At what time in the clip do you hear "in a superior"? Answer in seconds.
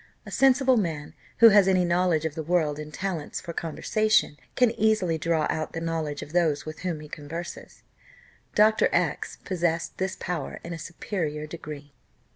10.63-11.45